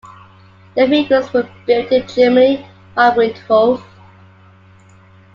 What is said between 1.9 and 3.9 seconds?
in Germany by Windhoff.